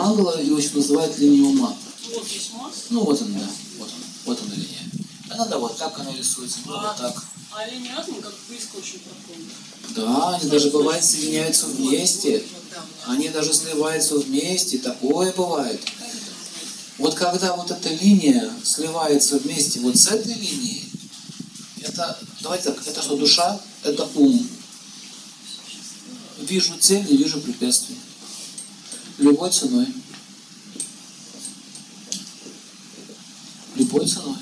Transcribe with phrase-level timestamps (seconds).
[0.00, 1.76] Мангала его еще называют линией ума.
[2.88, 3.50] Ну вот она, да.
[3.78, 4.06] Вот она.
[4.24, 4.90] Вот она линия.
[5.28, 7.22] Она, да, вот так она рисуется, ну, вот так.
[7.52, 9.52] А линии атома как близко очень проходит.
[9.90, 12.42] Да, они даже бывает соединяются вместе.
[13.06, 14.78] Они даже сливаются вместе.
[14.78, 15.80] Такое бывает.
[16.96, 20.88] Вот когда вот эта линия сливается вместе вот с этой линией,
[21.82, 23.60] это, давайте так, это что, душа?
[23.82, 24.48] Это ум.
[26.38, 27.96] Вижу цель, не вижу препятствий.
[29.40, 29.86] Любой ценой.
[33.74, 34.36] Любой ценой.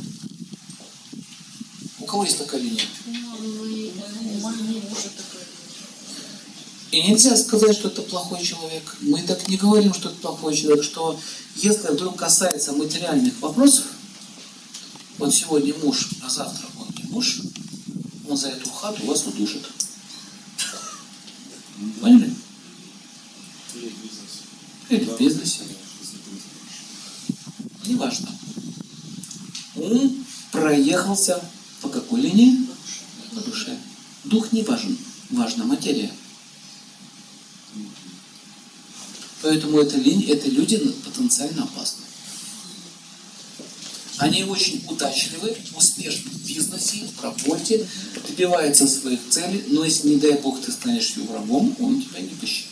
[2.01, 2.83] У кого есть такая линия?
[6.91, 8.97] И нельзя сказать, что это плохой человек.
[9.03, 11.17] Мы так не говорим, что это плохой человек, что
[11.55, 13.85] если вдруг касается материальных вопросов,
[15.19, 17.43] вот сегодня муж, а завтра он не муж,
[18.29, 19.63] он за эту хату вас удушит.
[24.89, 25.61] Или в бизнесе.
[27.87, 28.29] Неважно.
[29.77, 31.43] Ум проехался
[31.81, 32.67] по какой линии?
[33.35, 33.79] По душе.
[34.25, 34.97] Дух не важен.
[35.31, 36.11] Важна материя.
[39.43, 42.03] Поэтому это, линии, это люди потенциально опасны.
[44.19, 47.87] Они очень удачливы, успешны в бизнесе, в работе,
[48.27, 52.29] добиваются своих целей, но если, не дай Бог, ты станешь его врагом, он тебя не
[52.31, 52.68] пощадит.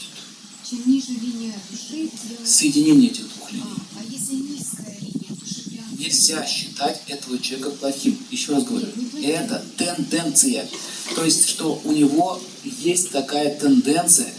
[0.68, 2.44] Чем ниже линия души, тем...
[2.44, 3.62] Соединение этих двух линий.
[3.64, 5.96] А, а если низкая линия души прям...
[5.96, 8.18] Нельзя считать этого человека плохим.
[8.32, 8.88] Еще раз говорю,
[9.22, 10.68] это тенденция.
[11.14, 14.32] То есть, что у него есть такая тенденция,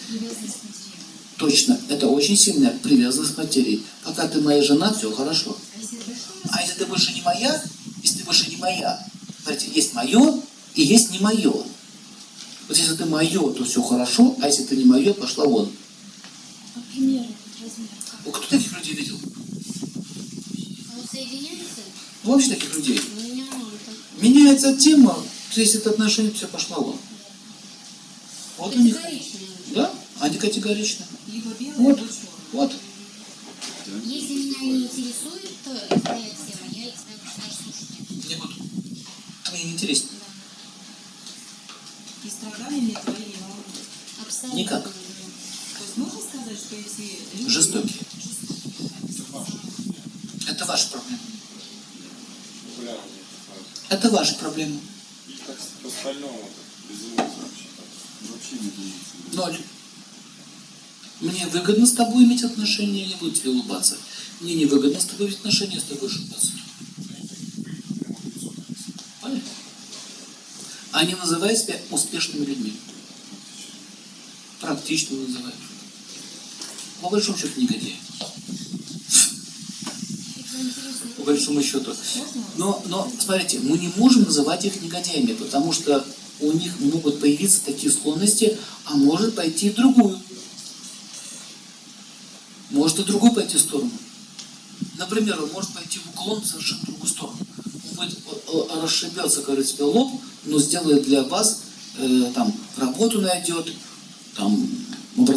[1.37, 3.81] точно, это очень сильная привязанность к материи.
[4.03, 5.55] Пока ты моя жена, все хорошо.
[6.49, 6.73] А если.
[6.73, 7.63] А ты больше не моя,
[8.03, 9.01] если ты больше не моя,
[9.43, 10.41] смотрите, есть мое
[10.75, 11.53] и есть не мое.
[12.67, 15.71] Вот если ты мое, то все хорошо, а если ты не мое, пошла вон.
[18.25, 19.19] Ну, Кто таких людей видел?
[20.91, 21.81] А он соединяется?
[22.23, 22.99] Ну, вообще таких людей.
[22.99, 23.95] У меня он так...
[24.21, 26.99] Меняется тема, то есть это отношение, все пошло вон.
[28.57, 28.97] Вот у них.
[29.75, 31.05] Да, они категоричны.
[31.77, 31.99] Вот.
[32.53, 32.73] Вот.
[34.03, 38.27] Если меня не интересует то твоя тема, я тебя начинаю слушать.
[38.27, 38.53] Не буду.
[39.45, 40.07] Ты мне не интересен.
[42.23, 43.87] И страдания твои не волнуют.
[44.21, 44.57] Абсолютно.
[44.57, 44.83] Никак.
[44.83, 47.46] То есть можно сказать, что если люди...
[47.57, 48.03] Жестокие.
[50.47, 51.19] Это ваша проблема.
[53.89, 54.79] Это ваша проблема.
[59.33, 59.57] Ноль.
[61.19, 63.97] Мне выгодно с тобой иметь отношения, я не буду тебе улыбаться.
[64.39, 66.51] Мне не выгодно с тобой иметь отношения, с тобой улыбаться.
[69.19, 69.41] Поняли?
[70.91, 72.73] Они называют себя успешными людьми.
[74.59, 75.55] Практично называют.
[77.07, 77.95] По большому счету негодяи.
[81.15, 81.95] По большому счету.
[82.57, 86.05] Но, но, смотрите, мы не можем называть их негодяями, потому что
[86.41, 90.19] у них могут появиться такие склонности, а может пойти в другую.
[92.71, 93.91] Может и другую пойти сторону.
[94.97, 97.37] Например, он может пойти в уклон в совершенно другую сторону.
[97.91, 100.11] Он будет э, э, расшибется, говорит себе лоб,
[100.43, 101.61] но сделает для вас,
[101.99, 103.71] э, там, работу найдет,
[104.35, 104.69] там,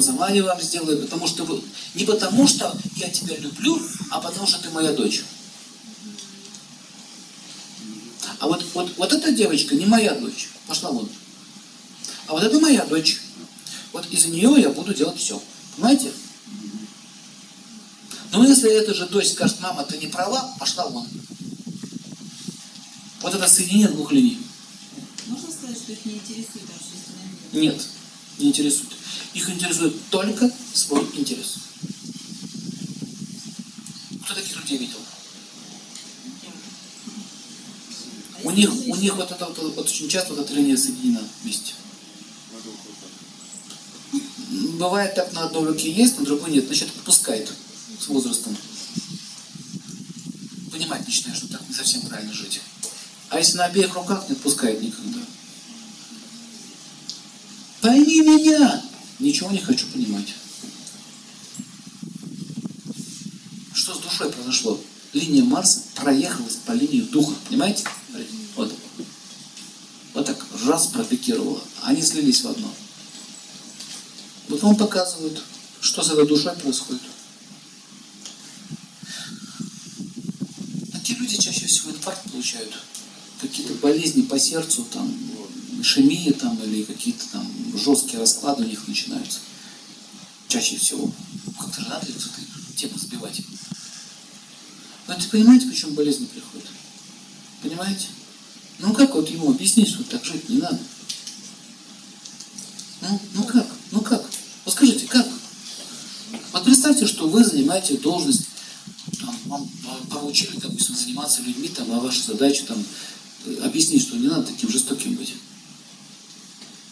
[0.00, 1.62] образование вам сделает, потому что вы,
[1.94, 3.80] не потому что я тебя люблю,
[4.10, 5.22] а потому что ты моя дочь.
[8.38, 11.08] А вот, вот, вот эта девочка не моя дочь, пошла вон.
[12.26, 13.20] А вот это моя дочь.
[13.92, 15.42] Вот из-за нее я буду делать все.
[15.76, 16.10] Понимаете?
[18.32, 21.06] Но если эта же дочь скажет, мама, ты не права, пошла вон.
[23.20, 24.38] Вот это соединение двух линий.
[25.26, 27.72] Можно сказать, что их не интересует общественный мир?
[27.74, 27.86] Нет,
[28.38, 28.99] не интересует.
[29.34, 31.56] Их интересует только свой интерес.
[34.24, 34.98] Кто таких людей видел?
[38.42, 41.74] У них, у них вот это вот, вот очень часто вот эта линия соединена вместе.
[44.78, 46.66] Бывает так, на одной руке есть, на другой нет.
[46.66, 47.52] Значит, отпускает
[48.00, 48.56] с возрастом.
[50.72, 52.60] Понимать начинает, что так не совсем правильно жить.
[53.28, 55.20] А если на обеих руках, не отпускает никогда.
[57.80, 58.89] Пойми меня!
[59.20, 60.34] Ничего не хочу понимать.
[63.74, 64.80] Что с душой произошло?
[65.12, 67.34] Линия Марса проехалась по линии духа.
[67.48, 67.84] Понимаете?
[68.56, 68.74] Вот.
[70.14, 71.62] Вот так раз пропикировала.
[71.82, 72.72] Они слились в одно.
[74.48, 75.42] Вот вам показывают,
[75.80, 77.02] что с этой душой происходит.
[80.92, 82.72] Такие люди чаще всего инфаркт получают.
[83.40, 85.14] Какие-то болезни по сердцу, там,
[85.78, 87.46] ишемия там, или какие-то там
[87.80, 89.40] жесткие расклады у них начинаются.
[90.48, 91.10] Чаще всего.
[91.58, 92.28] Как-то же надо эту
[92.76, 92.98] тему
[95.16, 96.68] это понимаете, почему болезни приходят?
[97.62, 98.06] Понимаете?
[98.78, 100.78] Ну как вот ему объяснить, что так жить не надо?
[103.02, 103.66] Ну, ну как?
[103.90, 104.24] Ну как?
[104.64, 105.26] Вот скажите, как?
[106.52, 108.46] Вот представьте, что вы занимаете должность,
[109.20, 112.82] там, вам по- поручили, допустим, заниматься людьми, там, а ваша задача там
[113.46, 115.34] э, объяснить, что не надо таким жестоким быть.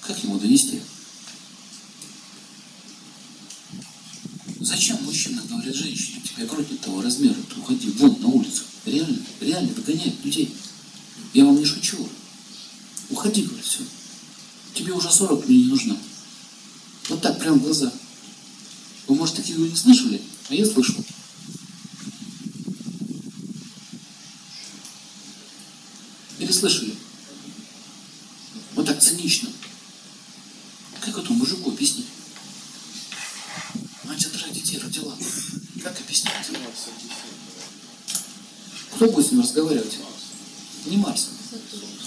[0.09, 0.81] Как ему донести?
[4.59, 8.63] Зачем мужчина говорит женщине, у тебя грудь не того размера, ты уходи вон на улицу.
[8.87, 10.55] Реально, реально выгоняет людей.
[11.35, 12.09] Я вам не шучу.
[13.11, 13.83] Уходи, говорит, все.
[14.73, 15.99] Тебе уже 40, мне не нужно.
[17.11, 17.93] Вот так, прям в глаза.
[19.09, 21.05] Вы, может, такие не слышали, а я слышал.
[26.39, 26.95] Или слышали?
[28.75, 29.51] Вот так цинично.
[31.09, 32.07] Как этому мужику объяснить?
[34.05, 35.17] Мать от детей родила.
[35.83, 36.35] Как объяснить?
[38.95, 39.99] Кто будет с ним разговаривать?
[40.87, 41.29] Не Марс.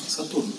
[0.08, 0.52] Сатурн.